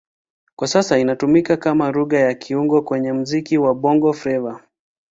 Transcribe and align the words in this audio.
Kwa 0.55 0.67
sasa 0.67 0.97
inatumika 0.99 1.57
kama 1.57 1.91
Lugha 1.91 2.19
ya 2.19 2.33
kiungo 2.33 2.81
kwenye 2.81 3.13
muziki 3.13 3.57
wa 3.57 3.75
Bongo 3.75 4.13
Flava. 4.13 4.63